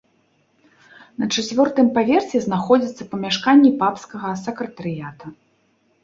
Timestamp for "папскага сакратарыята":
3.83-5.25